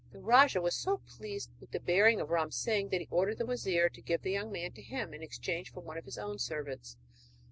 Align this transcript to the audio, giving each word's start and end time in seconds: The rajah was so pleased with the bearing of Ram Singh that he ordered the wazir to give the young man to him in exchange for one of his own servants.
The 0.11 0.19
rajah 0.19 0.61
was 0.61 0.73
so 0.75 0.97
pleased 1.05 1.51
with 1.59 1.69
the 1.69 1.79
bearing 1.79 2.19
of 2.19 2.31
Ram 2.31 2.49
Singh 2.49 2.89
that 2.89 3.01
he 3.01 3.07
ordered 3.11 3.37
the 3.37 3.45
wazir 3.45 3.87
to 3.87 4.01
give 4.01 4.23
the 4.23 4.31
young 4.31 4.51
man 4.51 4.71
to 4.71 4.81
him 4.81 5.13
in 5.13 5.21
exchange 5.21 5.71
for 5.71 5.81
one 5.81 5.99
of 5.99 6.05
his 6.05 6.17
own 6.17 6.39
servants. 6.39 6.97